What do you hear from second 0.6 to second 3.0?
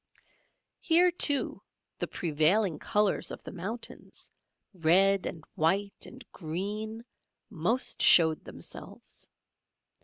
Here, too, the prevailing